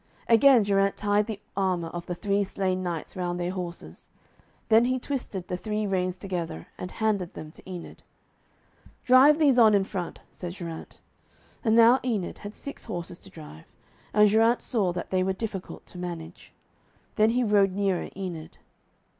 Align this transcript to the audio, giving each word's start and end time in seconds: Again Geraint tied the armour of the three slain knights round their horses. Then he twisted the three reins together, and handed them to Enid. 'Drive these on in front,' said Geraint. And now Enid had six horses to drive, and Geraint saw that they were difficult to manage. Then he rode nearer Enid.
Again 0.27 0.63
Geraint 0.63 0.97
tied 0.97 1.27
the 1.27 1.39
armour 1.55 1.89
of 1.89 2.07
the 2.07 2.15
three 2.15 2.43
slain 2.43 2.81
knights 2.81 3.15
round 3.15 3.39
their 3.39 3.51
horses. 3.51 4.09
Then 4.67 4.85
he 4.85 4.97
twisted 4.97 5.47
the 5.47 5.57
three 5.57 5.85
reins 5.85 6.15
together, 6.15 6.65
and 6.75 6.89
handed 6.89 7.35
them 7.35 7.51
to 7.51 7.69
Enid. 7.69 8.01
'Drive 9.05 9.37
these 9.37 9.59
on 9.59 9.75
in 9.75 9.83
front,' 9.83 10.19
said 10.31 10.53
Geraint. 10.53 10.97
And 11.63 11.75
now 11.75 11.99
Enid 12.03 12.39
had 12.39 12.55
six 12.55 12.85
horses 12.85 13.19
to 13.19 13.29
drive, 13.29 13.71
and 14.11 14.27
Geraint 14.27 14.63
saw 14.63 14.91
that 14.91 15.11
they 15.11 15.21
were 15.21 15.33
difficult 15.33 15.85
to 15.85 15.99
manage. 15.99 16.51
Then 17.15 17.29
he 17.29 17.43
rode 17.43 17.73
nearer 17.73 18.09
Enid. 18.17 18.57